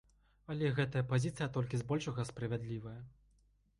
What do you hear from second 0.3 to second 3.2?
Але гэтая пазіцыя толькі збольшага справядлівая.